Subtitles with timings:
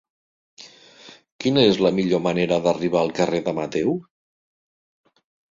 [1.45, 3.95] Quina és la millor manera d'arribar al carrer de Mateu?